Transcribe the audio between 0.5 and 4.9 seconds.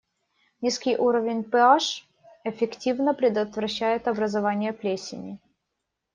Низкий уровень pH (пэ-аш) эффективно предотвращает образование